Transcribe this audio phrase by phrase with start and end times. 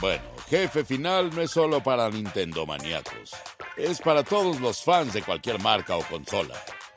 [0.00, 3.32] Bueno, Jefe Final no es solo para Nintendo maníacos,
[3.76, 6.54] es para todos los fans de cualquier marca o consola.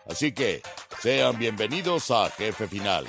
[0.08, 0.62] Así que
[1.00, 3.08] sean bienvenidos a Jefe Final,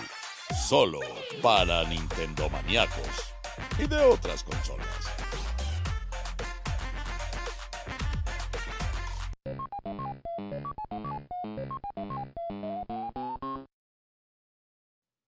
[0.66, 1.00] solo
[1.42, 3.34] para Nintendo maníacos
[3.78, 4.88] y de otras consolas.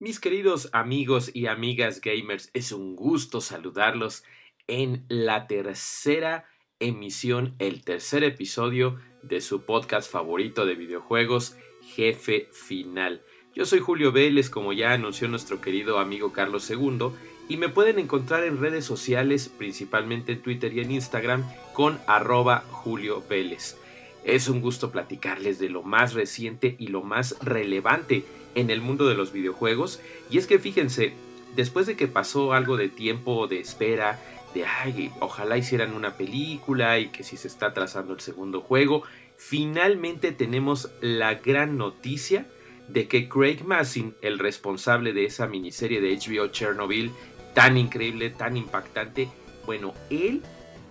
[0.00, 4.22] Mis queridos amigos y amigas gamers, es un gusto saludarlos
[4.66, 6.46] en la tercera
[6.80, 13.22] emisión, el tercer episodio de su podcast favorito de videojuegos, Jefe Final.
[13.54, 17.10] Yo soy Julio Vélez, como ya anunció nuestro querido amigo Carlos II,
[17.48, 22.64] y me pueden encontrar en redes sociales, principalmente en Twitter y en Instagram, con arroba
[22.70, 23.76] Julio Vélez.
[24.24, 29.06] Es un gusto platicarles de lo más reciente y lo más relevante en el mundo
[29.06, 30.00] de los videojuegos.
[30.30, 31.12] Y es que fíjense,
[31.54, 34.18] después de que pasó algo de tiempo de espera,
[34.54, 39.02] de ay, ojalá hicieran una película y que si se está trazando el segundo juego,
[39.36, 42.46] finalmente tenemos la gran noticia
[42.88, 47.12] de que Craig Massin, el responsable de esa miniserie de HBO Chernobyl,
[47.54, 49.28] tan increíble, tan impactante,
[49.66, 50.42] bueno, él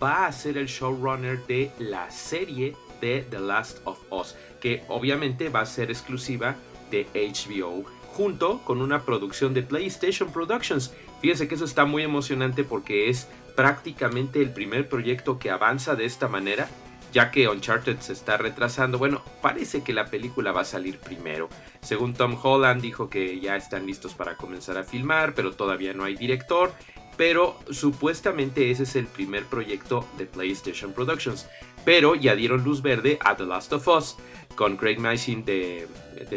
[0.02, 5.50] va a ser el showrunner de la serie de The Last of Us, que obviamente
[5.50, 6.56] va a ser exclusiva
[6.90, 10.94] de HBO junto con una producción de PlayStation Productions.
[11.22, 16.06] Fíjense que eso está muy emocionante porque es prácticamente el primer proyecto que avanza de
[16.06, 16.68] esta manera,
[17.12, 18.98] ya que Uncharted se está retrasando.
[18.98, 21.50] Bueno, parece que la película va a salir primero.
[21.82, 26.04] Según Tom Holland dijo que ya están listos para comenzar a filmar, pero todavía no
[26.04, 26.74] hay director.
[27.16, 31.48] Pero supuestamente ese es el primer proyecto de PlayStation Productions.
[31.86, 34.18] Pero ya dieron luz verde a The Last of Us
[34.56, 35.88] con Craig Mazin de,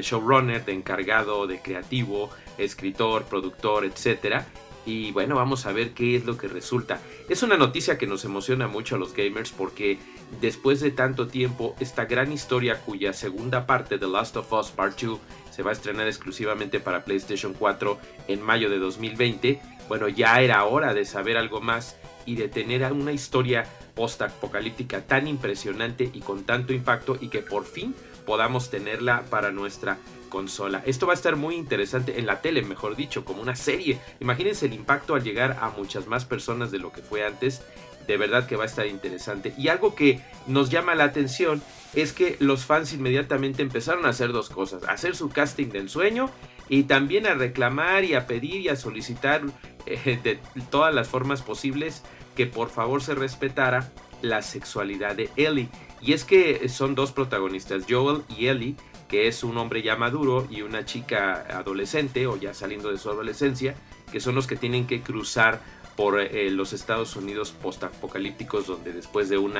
[0.02, 4.42] showrunner, de encargado, de creativo, escritor, productor, etc.
[4.86, 7.00] Y bueno, vamos a ver qué es lo que resulta.
[7.28, 9.98] Es una noticia que nos emociona mucho a los gamers porque
[10.40, 15.00] después de tanto tiempo, esta gran historia cuya segunda parte, The Last of Us Part
[15.00, 15.18] 2,
[15.50, 17.98] se va a estrenar exclusivamente para PlayStation 4
[18.28, 22.84] en mayo de 2020, bueno, ya era hora de saber algo más y de tener
[22.92, 23.64] una historia
[23.94, 27.94] post-apocalíptica tan impresionante y con tanto impacto y que por fin
[28.26, 29.98] podamos tenerla para nuestra
[30.28, 30.82] consola.
[30.86, 33.98] Esto va a estar muy interesante en la tele, mejor dicho, como una serie.
[34.20, 37.62] Imagínense el impacto al llegar a muchas más personas de lo que fue antes.
[38.06, 39.52] De verdad que va a estar interesante.
[39.58, 41.62] Y algo que nos llama la atención
[41.94, 44.84] es que los fans inmediatamente empezaron a hacer dos cosas.
[44.84, 46.30] A hacer su casting del sueño
[46.68, 49.42] y también a reclamar y a pedir y a solicitar
[49.86, 50.38] eh, de
[50.70, 52.02] todas las formas posibles
[52.36, 53.90] que por favor se respetara
[54.22, 55.68] la sexualidad de Ellie.
[56.00, 58.76] Y es que son dos protagonistas, Joel y Ellie,
[59.08, 63.10] que es un hombre ya maduro y una chica adolescente o ya saliendo de su
[63.10, 63.74] adolescencia,
[64.10, 65.60] que son los que tienen que cruzar
[65.96, 69.54] por eh, los Estados Unidos postapocalípticos, donde después de un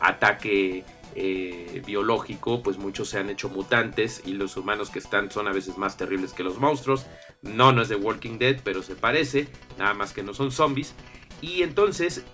[0.00, 0.84] ataque
[1.14, 5.52] eh, biológico, pues muchos se han hecho mutantes y los humanos que están son a
[5.52, 7.06] veces más terribles que los monstruos.
[7.42, 10.94] No, no es de Walking Dead, pero se parece, nada más que no son zombies.
[11.40, 12.24] Y entonces,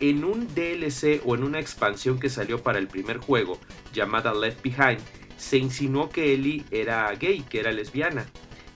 [0.00, 3.58] en un DLC o en una expansión que salió para el primer juego,
[3.92, 5.00] llamada Left Behind,
[5.42, 8.26] se insinuó que Ellie era gay, que era lesbiana.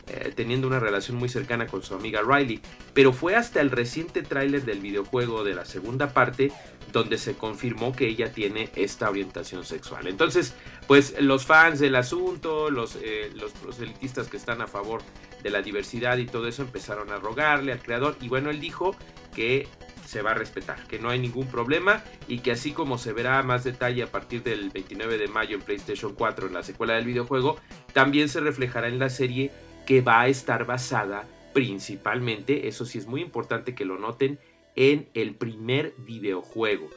[0.09, 2.61] Eh, teniendo una relación muy cercana con su amiga Riley,
[2.95, 6.53] pero fue hasta el reciente tráiler del videojuego de la segunda parte
[6.93, 10.07] donde se confirmó que ella tiene esta orientación sexual.
[10.07, 10.55] Entonces,
[10.87, 15.03] pues los fans del asunto, los, eh, los proselitistas que están a favor
[15.43, 18.95] de la diversidad y todo eso empezaron a rogarle al creador y bueno, él dijo
[19.35, 19.67] que
[20.07, 23.43] se va a respetar, que no hay ningún problema y que así como se verá
[23.43, 27.05] más detalle a partir del 29 de mayo en PlayStation 4 en la secuela del
[27.05, 27.59] videojuego,
[27.93, 29.51] también se reflejará en la serie
[29.87, 34.39] que va a estar basada principalmente, eso sí es muy importante que lo noten,
[34.75, 36.91] en el primer videojuego.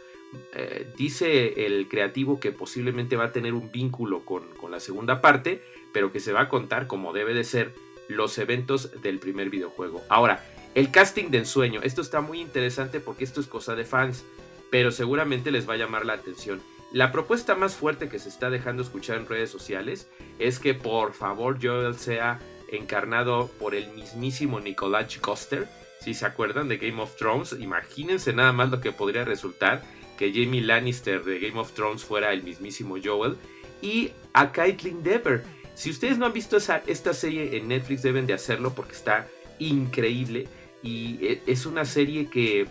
[0.54, 5.22] Eh, dice el creativo que posiblemente va a tener un vínculo con, con la segunda
[5.22, 5.62] parte,
[5.94, 7.74] pero que se va a contar como debe de ser
[8.10, 10.04] los eventos del primer videojuego.
[10.10, 10.44] Ahora,
[10.76, 14.24] el casting de ensueño, esto está muy interesante porque esto es cosa de fans,
[14.72, 16.62] pero seguramente les va a llamar la atención.
[16.92, 20.08] La propuesta más fuerte que se está dejando escuchar en redes sociales
[20.40, 22.40] es que por favor Joel sea
[22.72, 25.68] encarnado por el mismísimo Nicolás Coster.
[26.02, 29.84] Si se acuerdan de Game of Thrones, imagínense nada más lo que podría resultar
[30.18, 33.38] que Jamie Lannister de Game of Thrones fuera el mismísimo Joel.
[33.82, 35.44] Y a Caitlyn Dever.
[35.76, 39.28] Si ustedes no han visto esta serie en Netflix deben de hacerlo porque está
[39.60, 40.48] increíble.
[40.84, 42.68] Y e, es una serie que...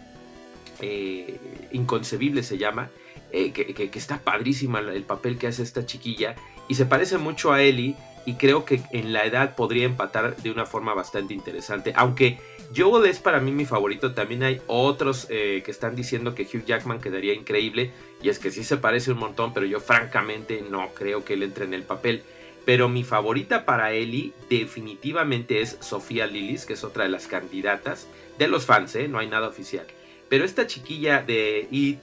[0.81, 1.38] Eh,
[1.72, 2.90] inconcebible se llama.
[3.32, 6.37] Eh, que, que, está padrísima el papel que hace esta chiquilla.
[6.69, 10.50] Y se parece mucho a Ellie y creo que en la edad podría empatar de
[10.50, 12.38] una forma bastante interesante, aunque
[12.76, 14.12] Joel es para mí mi favorito.
[14.12, 17.90] También hay otros eh, que están diciendo que Hugh Jackman quedaría increíble.
[18.22, 21.43] Y es que sí se parece un montón, pero yo francamente no creo que él
[21.43, 22.22] entre en el papel.
[22.69, 28.09] Pero mi favorita para Ellie definitivamente es Sofía Lillis, que es otra de las candidatas
[28.38, 29.09] de los fans, ¿eh?
[29.09, 29.87] no hay nada oficial.
[30.29, 32.00] Pero esta chiquilla de It,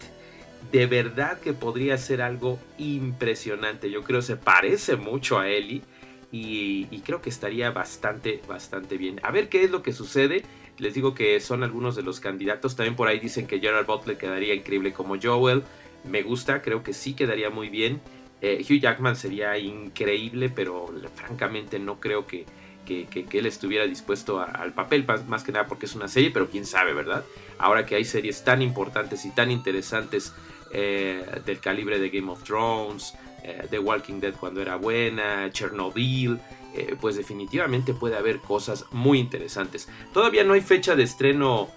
[0.71, 3.91] de verdad que podría ser algo impresionante.
[3.91, 5.83] Yo creo que se parece mucho a Ellie
[6.31, 9.19] y, creo que estaría bastante, bastante bien.
[9.21, 10.45] A ver qué es lo que sucede.
[10.79, 12.75] Les digo que son algunos de los candidatos.
[12.75, 15.61] También por ahí dicen que Gerard Butler quedaría increíble como Joel.
[16.03, 18.01] Me gusta, creo que sí quedaría muy bien.
[18.45, 22.45] Eh, Hugh Jackman sería increíble, pero francamente no creo que,
[22.85, 26.65] que, él estuviera dispuesto al papel, más, que nada porque es una serie, pero quién
[26.65, 27.25] sabe, ¿verdad?
[27.57, 30.33] Ahora que hay series tan importantes y tan interesantes
[30.71, 36.39] eh, del calibre de Game of Thrones, eh, The Walking Dead cuando era buena, Chernobyl,
[36.75, 39.89] eh, pues definitivamente puede haber cosas muy interesantes.
[40.13, 41.69] Todavía no hay fecha de estreno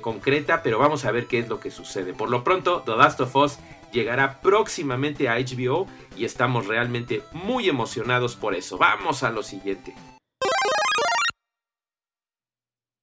[0.00, 2.12] concreta, pero vamos a ver qué es lo que sucede.
[2.12, 3.60] Por lo pronto, The Last of Us
[3.92, 5.86] llegará próximamente a HBO
[6.16, 8.78] y estamos realmente muy emocionados por eso.
[8.78, 9.94] Vamos a lo siguiente.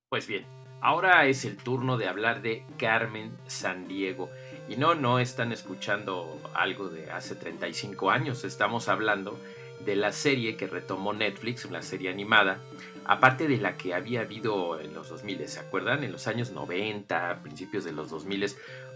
[0.10, 0.46] Pues bien,
[0.82, 4.30] ahora es el turno de hablar de Carmen Sandiego.
[4.70, 9.38] Y no, no están escuchando algo de hace 35 años, estamos hablando
[9.86, 12.60] de la serie que retomó Netflix, una serie animada,
[13.06, 16.04] aparte de la que había habido en los 2000, ¿se acuerdan?
[16.04, 18.46] En los años 90, principios de los 2000,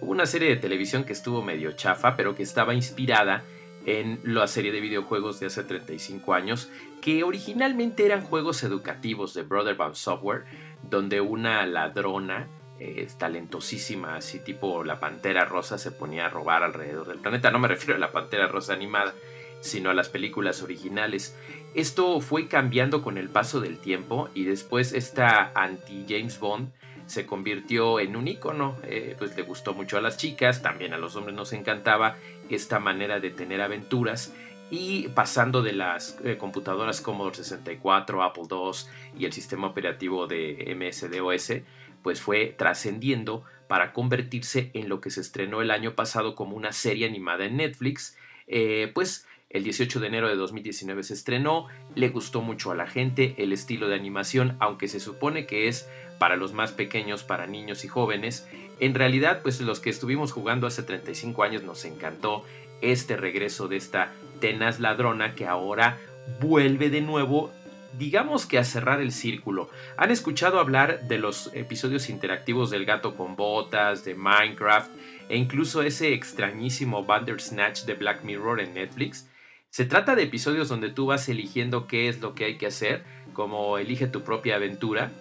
[0.01, 3.43] hubo una serie de televisión que estuvo medio chafa, pero que estaba inspirada
[3.85, 6.69] en la serie de videojuegos de hace 35 años,
[7.01, 10.43] que originalmente eran juegos educativos de Brotherbound Software,
[10.83, 12.47] donde una ladrona
[12.79, 17.49] es talentosísima, así tipo la Pantera Rosa se ponía a robar alrededor del planeta.
[17.49, 19.13] No me refiero a la Pantera Rosa animada,
[19.59, 21.35] sino a las películas originales.
[21.73, 26.71] Esto fue cambiando con el paso del tiempo y después esta anti-James Bond
[27.05, 30.97] se convirtió en un icono, eh, pues le gustó mucho a las chicas, también a
[30.97, 32.17] los hombres nos encantaba
[32.49, 34.33] esta manera de tener aventuras
[34.69, 38.71] y pasando de las eh, computadoras Commodore 64, Apple II
[39.17, 41.61] y el sistema operativo de MS-DOS,
[42.03, 46.73] pues fue trascendiendo para convertirse en lo que se estrenó el año pasado como una
[46.73, 48.17] serie animada en Netflix.
[48.47, 52.87] Eh, pues el 18 de enero de 2019 se estrenó, le gustó mucho a la
[52.87, 55.87] gente el estilo de animación, aunque se supone que es
[56.19, 58.47] para los más pequeños, para niños y jóvenes.
[58.79, 62.43] En realidad, pues los que estuvimos jugando hace 35 años nos encantó
[62.81, 65.97] este regreso de esta tenaz ladrona que ahora
[66.39, 67.51] vuelve de nuevo
[67.97, 69.69] digamos que a cerrar el círculo.
[69.97, 74.91] ¿Han escuchado hablar de los episodios interactivos del gato con botas, de Minecraft
[75.29, 79.27] e incluso ese extrañísimo Bandersnatch de Black Mirror en Netflix?
[79.69, 83.03] Se trata de episodios donde tú vas eligiendo qué es lo que hay que hacer,
[83.33, 85.11] como elige tu propia aventura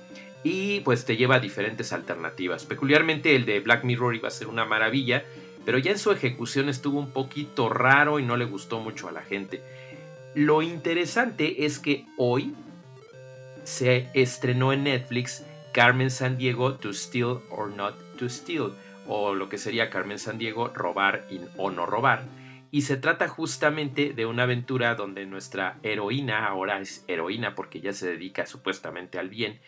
[0.42, 2.64] y pues te lleva a diferentes alternativas.
[2.64, 5.24] Peculiarmente el de Black Mirror iba a ser una maravilla,
[5.64, 9.12] pero ya en su ejecución estuvo un poquito raro y no le gustó mucho a
[9.12, 9.60] la gente.
[10.36, 12.54] Lo interesante es que hoy
[13.64, 18.72] se estrenó en Netflix Carmen San Diego To Steal or Not to Steal,
[19.08, 21.26] o lo que sería Carmen San Diego Robar
[21.56, 22.22] o no robar.
[22.70, 27.92] Y se trata justamente de una aventura donde nuestra heroína, ahora es heroína porque ya
[27.92, 29.60] se dedica supuestamente al bien,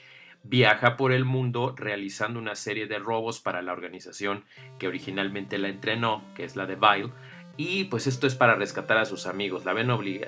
[0.43, 4.45] viaja por el mundo realizando una serie de robos para la organización
[4.79, 7.13] que originalmente la entrenó, que es la de Vile,
[7.57, 9.65] y pues esto es para rescatar a sus amigos.
[9.65, 9.75] La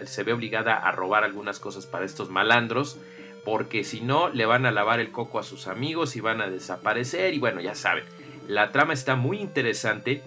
[0.04, 3.00] se ve obligada a robar algunas cosas para estos malandros,
[3.44, 6.50] porque si no le van a lavar el coco a sus amigos y van a
[6.50, 7.32] desaparecer.
[7.32, 8.04] Y bueno, ya saben,
[8.48, 10.22] la trama está muy interesante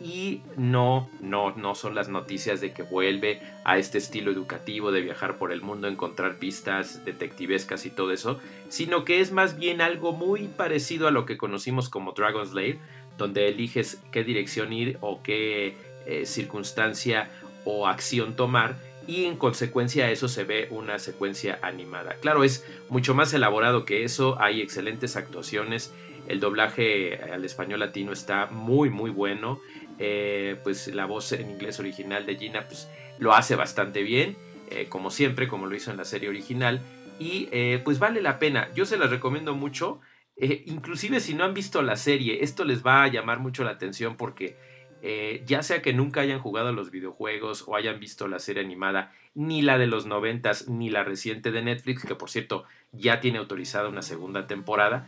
[0.00, 5.00] y no, no, no son las noticias de que vuelve a este estilo educativo de
[5.00, 8.38] viajar por el mundo, encontrar pistas detectivescas y todo eso,
[8.68, 12.78] sino que es más bien algo muy parecido a lo que conocimos como Dragon's Lair,
[13.16, 15.76] donde eliges qué dirección ir o qué
[16.06, 17.28] eh, circunstancia
[17.64, 18.76] o acción tomar
[19.08, 22.14] y en consecuencia a eso se ve una secuencia animada.
[22.20, 25.92] Claro, es mucho más elaborado que eso, hay excelentes actuaciones,
[26.28, 29.60] el doblaje al español latino está muy muy bueno,
[29.98, 32.88] eh, pues la voz en inglés original de Gina pues,
[33.18, 34.36] lo hace bastante bien,
[34.70, 36.80] eh, como siempre, como lo hizo en la serie original,
[37.20, 37.48] y
[37.82, 40.00] pues vale la pena, yo se las recomiendo mucho,
[40.36, 44.16] inclusive si no han visto la serie, esto les va a llamar mucho la atención
[44.16, 44.56] porque
[45.00, 49.12] eh, ya sea que nunca hayan jugado los videojuegos o hayan visto la serie animada,
[49.34, 53.38] ni la de los noventas, ni la reciente de Netflix, que por cierto ya tiene
[53.38, 55.06] autorizada una segunda temporada,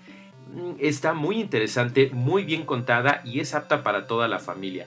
[0.78, 4.86] está muy interesante, muy bien contada y es apta para toda la familia.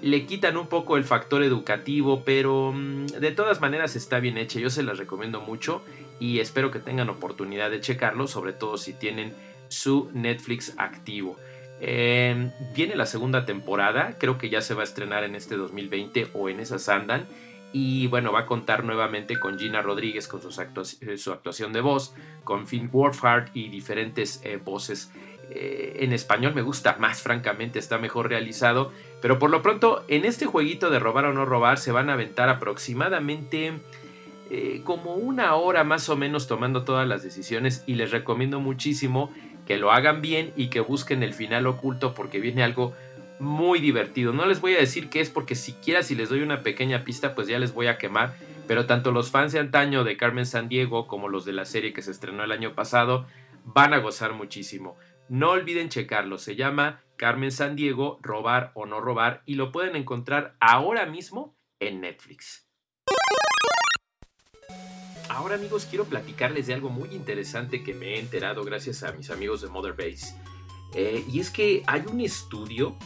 [0.00, 4.58] Le quitan un poco el factor educativo, pero mm, de todas maneras está bien hecha.
[4.58, 5.82] Yo se las recomiendo mucho
[6.18, 9.34] y espero que tengan oportunidad de checarlo, sobre todo si tienen
[9.68, 11.36] su Netflix activo.
[11.80, 16.28] Em, viene la segunda temporada, creo que ya se va a estrenar en este 2020
[16.32, 17.26] o en esas andan.
[17.72, 22.14] Y bueno, va a contar nuevamente con Gina Rodríguez con su, actuación de voz,
[22.44, 25.10] con Finn Wolfhard y diferentes eh, voces.
[25.50, 28.92] Eh, en español me gusta más, francamente, está mejor realizado.
[29.20, 32.14] Pero por lo pronto, en este jueguito de robar o no robar, se van a
[32.14, 33.72] aventar aproximadamente
[34.50, 37.84] eh, como una hora más o menos tomando todas las decisiones.
[37.86, 39.30] Y les recomiendo muchísimo
[39.66, 42.92] que lo hagan bien y que busquen el final oculto porque viene algo
[43.38, 44.32] muy divertido.
[44.32, 47.34] No les voy a decir qué es porque siquiera si les doy una pequeña pista
[47.34, 48.34] pues ya les voy a quemar.
[48.68, 51.92] Pero tanto los fans de antaño de Carmen San Diego como los de la serie
[51.92, 53.26] que se estrenó el año pasado
[53.64, 54.96] van a gozar muchísimo.
[55.28, 59.96] No olviden checarlo, se llama Carmen San Diego, robar o no robar y lo pueden
[59.96, 62.68] encontrar ahora mismo en Netflix.
[65.28, 69.30] Ahora amigos quiero platicarles de algo muy interesante que me he enterado gracias a mis
[69.30, 70.34] amigos de Mother Base.
[70.94, 72.96] Eh, y es que hay un estudio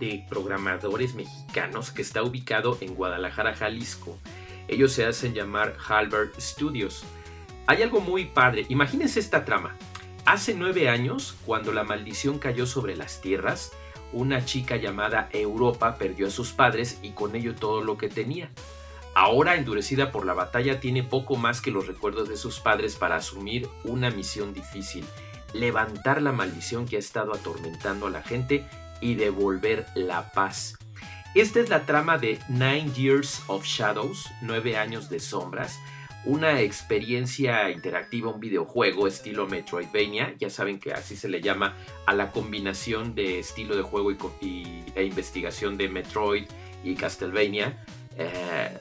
[0.00, 4.18] de programadores mexicanos que está ubicado en Guadalajara, Jalisco.
[4.66, 7.04] Ellos se hacen llamar Halbert Studios.
[7.66, 8.66] Hay algo muy padre.
[8.68, 9.76] Imagínense esta trama.
[10.24, 13.72] Hace nueve años, cuando la maldición cayó sobre las tierras,
[14.12, 18.50] una chica llamada Europa perdió a sus padres y con ello todo lo que tenía.
[19.14, 23.16] Ahora, endurecida por la batalla, tiene poco más que los recuerdos de sus padres para
[23.16, 25.04] asumir una misión difícil,
[25.52, 28.64] levantar la maldición que ha estado atormentando a la gente
[29.00, 30.76] y devolver la paz.
[31.34, 35.78] Esta es la trama de Nine Years of Shadows, nueve años de sombras,
[36.24, 42.14] una experiencia interactiva, un videojuego estilo Metroidvania, ya saben que así se le llama a
[42.14, 46.44] la combinación de estilo de juego y, e investigación de Metroid
[46.84, 47.82] y Castlevania.
[48.18, 48.76] Eh,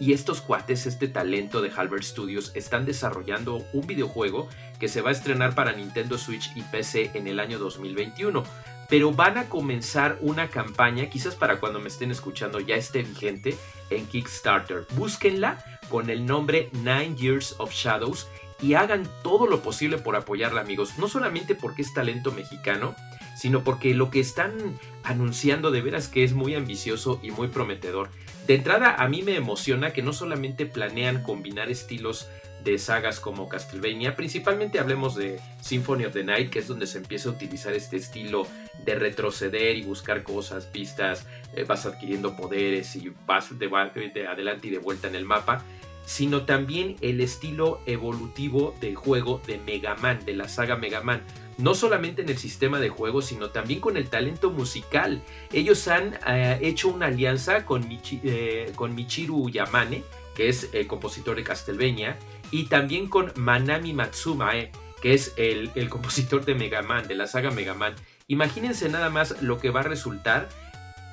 [0.00, 5.10] y estos cuates, este talento de Halbert Studios, están desarrollando un videojuego que se va
[5.10, 8.42] a estrenar para Nintendo Switch y PC en el año 2021
[8.90, 13.56] pero van a comenzar una campaña, quizás para cuando me estén escuchando ya esté vigente,
[13.88, 14.86] en Kickstarter.
[14.96, 18.28] Búsquenla con el nombre Nine Years of Shadows
[18.60, 20.98] y hagan todo lo posible por apoyarla, amigos.
[20.98, 22.94] No solamente porque es talento mexicano,
[23.36, 28.10] sino porque lo que están anunciando de veras que es muy ambicioso y muy prometedor.
[28.46, 32.28] De entrada, a mí me emociona que no solamente planean combinar estilos
[32.64, 34.16] de sagas como Castlevania.
[34.16, 37.96] Principalmente hablemos de Symphony of the Night, que es donde se empieza a utilizar este
[37.96, 38.46] estilo
[38.84, 43.68] de retroceder y buscar cosas, pistas, eh, vas adquiriendo poderes y vas de,
[44.14, 45.64] de, adelante y de vuelta en el mapa,
[46.04, 51.22] sino también el estilo evolutivo del juego de Mega Man, de la saga Mega Man.
[51.58, 55.22] No solamente en el sistema de juego, sino también con el talento musical.
[55.52, 57.86] Ellos han eh, hecho una alianza con,
[58.24, 60.02] eh, con Michiru Yamane,
[60.34, 62.18] que es el compositor de Castlevania,
[62.50, 64.70] y también con Manami Matsumae,
[65.02, 67.94] que es el, compositor de Mega Man, de la saga Mega Man.
[68.28, 70.48] Imagínense nada más lo que va a resultar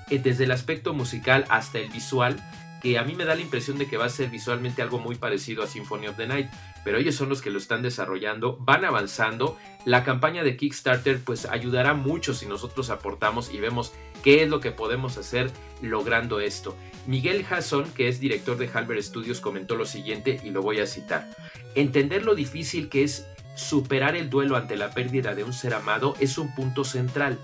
[0.10, 2.38] eh, desde el aspecto musical hasta el visual,
[2.82, 5.16] que a mí me da la impresión de que va a ser visualmente algo muy
[5.16, 6.50] parecido a Symphony of the Night,
[6.88, 11.44] pero ellos son los que lo están desarrollando, van avanzando, la campaña de Kickstarter pues
[11.44, 13.92] ayudará mucho si nosotros aportamos y vemos
[14.24, 15.52] qué es lo que podemos hacer
[15.82, 16.78] logrando esto.
[17.06, 20.88] Miguel Hasson, que es director de Halber Studios, comentó lo siguiente y lo voy a
[20.88, 21.30] citar.
[21.76, 23.28] Entender lo difícil que es
[23.58, 27.38] superar el duelo ante la pérdida de un ser amado es un punto central.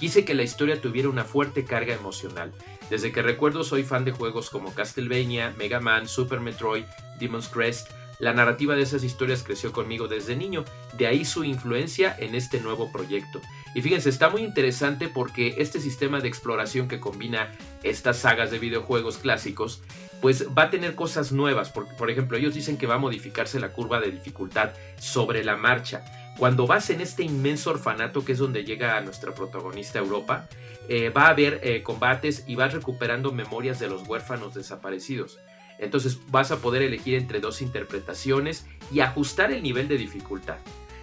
[0.00, 2.52] Quise que la historia tuviera una fuerte carga emocional.
[2.90, 6.84] Desde que recuerdo soy fan de juegos como Castlevania, Mega Man, Super Metroid,
[7.18, 7.88] Demon's Crest,
[8.22, 10.64] la narrativa de esas historias creció conmigo desde niño,
[10.96, 13.40] de ahí su influencia en este nuevo proyecto.
[13.74, 17.50] Y fíjense, está muy interesante porque este sistema de exploración que combina
[17.82, 19.82] estas sagas de videojuegos clásicos,
[20.20, 21.70] pues va a tener cosas nuevas.
[21.70, 26.04] Por, ejemplo, ellos dicen que va a modificarse la curva de dificultad sobre la marcha.
[26.38, 30.48] Cuando vas en este inmenso orfanato que es donde llega nuestra protagonista Europa,
[30.88, 35.40] eh, va a haber eh, combates y vas recuperando memorias de los huérfanos desaparecidos.
[35.82, 40.56] Entonces vas a poder elegir entre dos interpretaciones y ajustar el nivel de dificultad.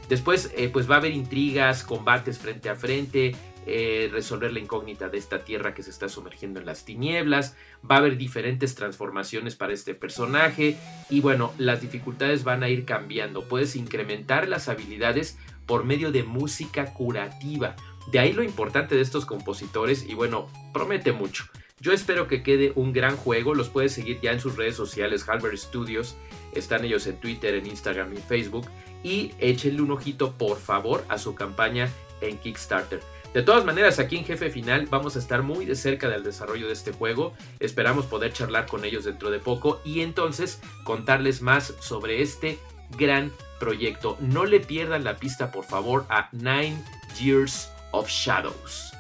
[0.07, 3.36] Después eh, pues va a haber intrigas, combates frente a frente,
[3.67, 7.55] eh, resolver la incógnita de esta tierra que se está sumergiendo en las tinieblas,
[7.89, 10.77] va a haber diferentes transformaciones para este personaje
[11.09, 13.43] y bueno, las dificultades van a ir cambiando.
[13.43, 17.75] Puedes incrementar las habilidades por medio de música curativa.
[18.12, 21.45] De ahí lo importante de estos compositores y bueno, promete mucho.
[21.81, 23.55] Yo espero que quede un gran juego.
[23.55, 26.15] Los puedes seguir ya en sus redes sociales, Halbert Studios.
[26.53, 28.67] Están ellos en Twitter, en Instagram y Facebook.
[29.03, 31.89] Y échenle un ojito, por favor, a su campaña
[32.21, 33.00] en Kickstarter.
[33.33, 36.67] De todas maneras, aquí en Jefe Final vamos a estar muy de cerca del desarrollo
[36.67, 37.33] de este juego.
[37.59, 42.57] Esperamos poder charlar con ellos dentro de poco y entonces contarles más sobre este
[42.98, 44.17] gran proyecto.
[44.19, 46.83] No le pierdan la pista, por favor, a Nine
[47.19, 48.99] Years of Shadows.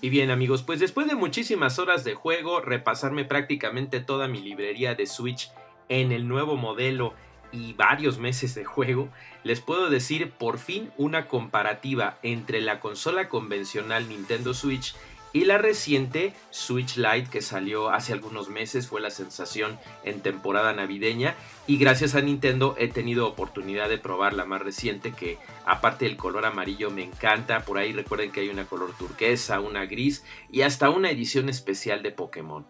[0.00, 4.94] Y bien amigos, pues después de muchísimas horas de juego, repasarme prácticamente toda mi librería
[4.94, 5.50] de Switch
[5.88, 7.14] en el nuevo modelo
[7.50, 9.08] y varios meses de juego,
[9.42, 14.94] les puedo decir por fin una comparativa entre la consola convencional Nintendo Switch
[15.32, 20.72] y la reciente Switch Lite que salió hace algunos meses fue la sensación en temporada
[20.72, 21.34] navideña
[21.66, 26.16] y gracias a Nintendo he tenido oportunidad de probar la más reciente que aparte del
[26.16, 30.62] color amarillo me encanta, por ahí recuerden que hay una color turquesa, una gris y
[30.62, 32.66] hasta una edición especial de Pokémon.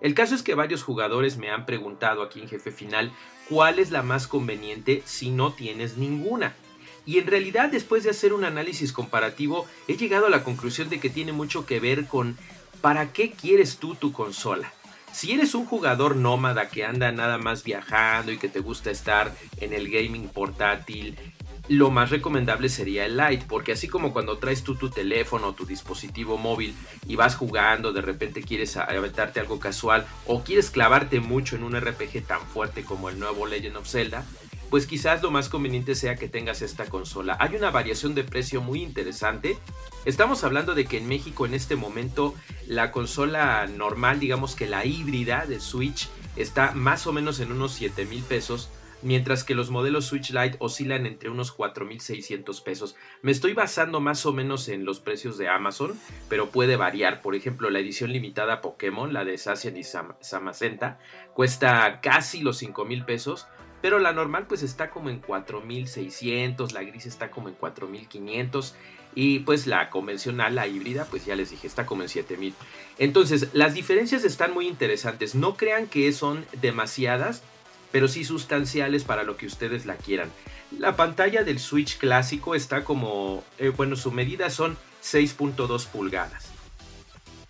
[0.00, 3.12] El caso es que varios jugadores me han preguntado aquí en Jefe Final
[3.48, 6.54] cuál es la más conveniente si no tienes ninguna.
[7.10, 11.00] Y en realidad después de hacer un análisis comparativo he llegado a la conclusión de
[11.00, 12.38] que tiene mucho que ver con
[12.82, 14.72] ¿para qué quieres tú tu consola?
[15.12, 19.34] Si eres un jugador nómada que anda nada más viajando y que te gusta estar
[19.56, 21.18] en el gaming portátil,
[21.66, 25.52] lo más recomendable sería el Lite, porque así como cuando traes tú tu teléfono o
[25.52, 26.76] tu dispositivo móvil
[27.08, 31.74] y vas jugando, de repente quieres aventarte algo casual o quieres clavarte mucho en un
[31.74, 34.24] RPG tan fuerte como el nuevo Legend of Zelda,
[34.70, 37.36] pues quizás lo más conveniente sea que tengas esta consola.
[37.40, 39.58] Hay una variación de precio muy interesante.
[40.04, 42.34] Estamos hablando de que en México en este momento
[42.66, 47.72] la consola normal, digamos que la híbrida de Switch, está más o menos en unos
[47.72, 48.70] 7 mil pesos.
[49.02, 52.96] Mientras que los modelos Switch Lite oscilan entre unos 4.600 pesos.
[53.22, 55.98] Me estoy basando más o menos en los precios de Amazon,
[56.28, 57.22] pero puede variar.
[57.22, 60.98] Por ejemplo, la edición limitada Pokémon, la de Sacian y Samacenta,
[61.32, 63.46] cuesta casi los 5.000 pesos,
[63.80, 68.74] pero la normal pues está como en 4600, la gris está como en 4500
[69.14, 72.54] y pues la convencional, la híbrida, pues ya les dije, está como en 7000.
[72.98, 75.34] Entonces, las diferencias están muy interesantes.
[75.34, 77.42] No crean que son demasiadas,
[77.90, 80.30] pero sí sustanciales para lo que ustedes la quieran.
[80.78, 86.50] La pantalla del Switch clásico está como, eh, bueno, su medida son 6.2 pulgadas.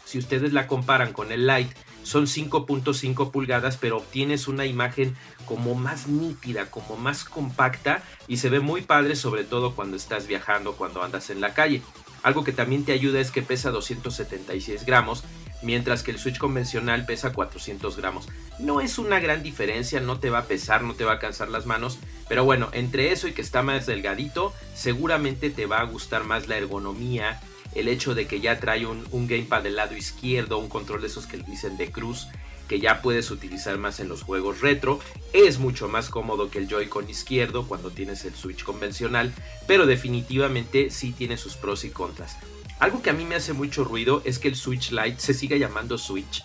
[0.05, 5.75] Si ustedes la comparan con el Lite, son 5.5 pulgadas, pero obtienes una imagen como
[5.75, 10.75] más nítida, como más compacta y se ve muy padre sobre todo cuando estás viajando,
[10.75, 11.83] cuando andas en la calle.
[12.23, 15.25] Algo que también te ayuda es que pesa 276 gramos,
[15.63, 18.29] mientras que el Switch convencional pesa 400 gramos.
[18.59, 21.49] No es una gran diferencia, no te va a pesar, no te va a cansar
[21.49, 25.85] las manos, pero bueno, entre eso y que está más delgadito, seguramente te va a
[25.85, 27.41] gustar más la ergonomía,
[27.75, 31.27] el hecho de que ya trae un, gamepad del lado izquierdo, un control de esos
[31.27, 32.29] que dicen de cruz,
[32.69, 35.01] que ya puedes utilizar más en los juegos retro.
[35.33, 39.33] Es mucho más cómodo que el Joy-Con izquierdo cuando tienes el Switch convencional,
[39.67, 42.37] pero definitivamente sí tiene sus pros y contras.
[42.79, 45.57] Algo que a mí me hace mucho ruido es que el Switch Lite se siga
[45.57, 46.45] llamando Switch,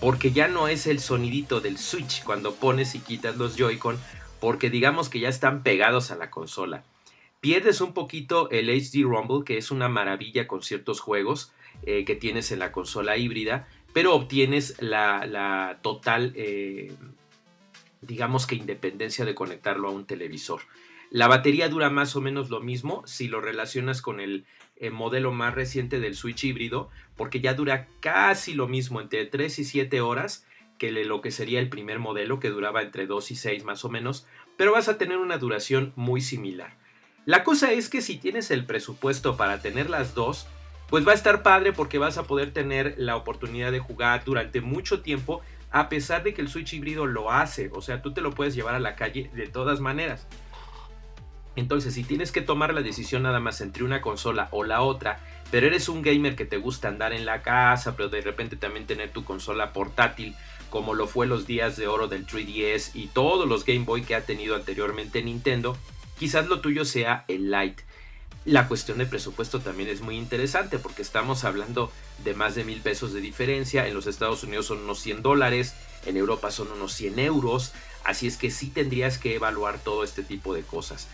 [0.00, 3.98] porque ya no es el sonidito del Switch cuando pones y quitas los Joy-Con,
[4.40, 6.84] porque digamos que ya están pegados a la consola
[7.44, 11.52] pierdes un poquito el HD Rumble, que es una maravilla con ciertos juegos
[11.82, 16.90] eh, que tienes en la consola híbrida, pero obtienes la, total, eh,
[18.00, 20.62] digamos que independencia de conectarlo a un televisor.
[21.10, 25.30] La batería dura más o menos lo mismo si lo relacionas con el, el modelo
[25.30, 30.00] más reciente del Switch híbrido, porque ya dura casi lo mismo, entre 3 y 7
[30.00, 30.46] horas,
[30.78, 33.90] que lo que sería el primer modelo, que duraba entre 2 y 6 más o
[33.90, 34.26] menos,
[34.56, 36.82] pero vas a tener una duración muy similar.
[37.26, 40.46] La cosa es que si tienes el presupuesto para tener las dos,
[40.88, 44.60] pues va a estar padre porque vas a poder tener la oportunidad de jugar durante
[44.60, 48.20] mucho tiempo a pesar de que el Switch híbrido lo hace, o sea, tú te
[48.20, 50.26] lo puedes llevar a la calle de todas maneras.
[51.56, 55.18] Entonces, si tienes que tomar la decisión nada más entre una consola o la otra,
[55.50, 58.86] pero eres un gamer que te gusta andar en la casa, pero de repente también
[58.86, 60.36] tener tu consola portátil,
[60.70, 64.14] como lo fue los días de oro del 3DS y todos los Game Boy que
[64.14, 65.76] ha tenido anteriormente Nintendo,
[66.18, 67.80] Quizás lo tuyo sea el light.
[68.44, 71.90] La cuestión de presupuesto también es muy interesante porque estamos hablando
[72.24, 73.88] de más de mil pesos de diferencia.
[73.88, 75.74] En los Estados Unidos son unos 100 dólares,
[76.04, 77.72] en Europa son unos 100 euros.
[78.04, 81.08] Así es que sí tendrías que evaluar todo este tipo de cosas.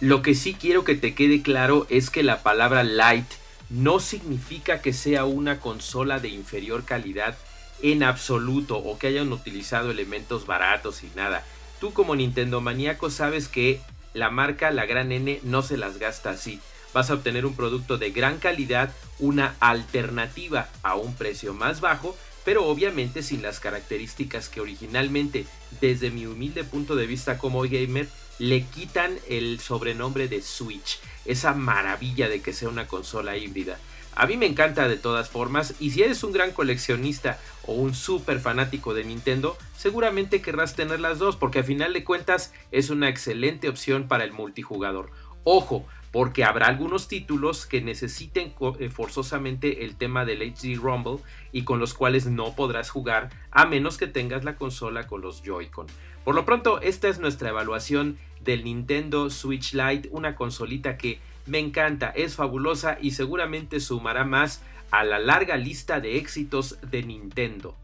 [0.00, 3.26] Lo que sí quiero que te quede claro es que la palabra light
[3.70, 7.36] no significa que sea una consola de inferior calidad
[7.82, 11.44] en absoluto o que hayan utilizado elementos baratos y nada.
[11.80, 13.80] Tú como Nintendo maníaco sabes que
[14.14, 16.60] la marca, la gran N, no se las gasta así.
[16.94, 22.16] Vas a obtener un producto de gran calidad, una alternativa a un precio más bajo,
[22.44, 25.46] pero obviamente sin las características que originalmente,
[25.80, 31.52] desde mi humilde punto de vista como gamer, le quitan el sobrenombre de Switch, esa
[31.52, 33.78] maravilla de que sea una consola híbrida.
[34.18, 37.94] A mí me encanta de todas formas y si eres un gran coleccionista o un
[37.94, 42.90] súper fanático de Nintendo, seguramente querrás tener las dos porque a final de cuentas es
[42.90, 45.12] una excelente opción para el multijugador.
[45.44, 51.18] Ojo, porque habrá algunos títulos que necesiten eh, forzosamente el tema del HD Rumble
[51.52, 55.44] y con los cuales no podrás jugar a menos que tengas la consola con los
[55.44, 55.86] Joy-Con.
[56.24, 61.58] Por lo pronto, esta es nuestra evaluación del Nintendo Switch Lite, una consolita que me
[61.58, 67.76] encanta, es fabulosa y seguramente sumará más a la larga lista de éxitos de Nintendo.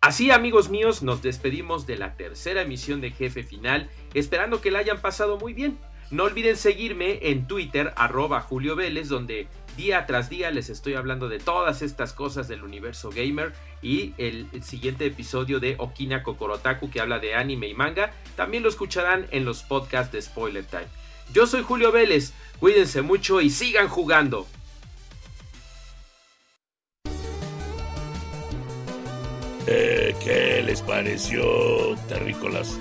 [0.00, 4.78] Así amigos míos, nos despedimos de la tercera emisión de Jefe Final, esperando que la
[4.78, 5.76] hayan pasado muy bien.
[6.10, 11.28] No olviden seguirme en Twitter, arroba Julio Vélez, donde día tras día les estoy hablando
[11.28, 17.00] de todas estas cosas del universo gamer y el, siguiente episodio de Okina Kokorotaku que
[17.00, 20.88] habla de anime y manga también lo escucharán en los podcasts de Spoiler Time.
[21.32, 24.46] Yo soy Julio Vélez, cuídense mucho y sigan jugando.
[29.66, 32.78] Eh, ¿Qué les pareció, terrícolas?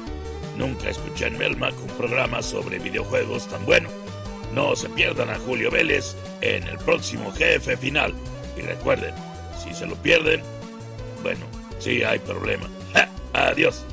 [0.58, 3.90] Nunca escuché en Melmac un programa sobre videojuegos tan bueno.
[4.54, 8.14] No se pierdan a Julio Vélez en el próximo jefe final.
[8.58, 9.14] Y recuerden,
[9.62, 10.42] si se lo pierden,
[11.22, 11.46] bueno,
[11.80, 12.70] sí hay problema.
[13.34, 13.84] Adiós.